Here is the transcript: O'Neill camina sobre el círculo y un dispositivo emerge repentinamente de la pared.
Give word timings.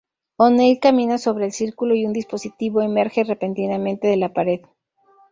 O'Neill 0.37 0.79
camina 0.79 1.19
sobre 1.19 1.45
el 1.45 1.51
círculo 1.51 1.93
y 1.93 2.07
un 2.07 2.13
dispositivo 2.13 2.81
emerge 2.81 3.23
repentinamente 3.23 4.07
de 4.07 4.17
la 4.17 4.33
pared. 4.33 4.61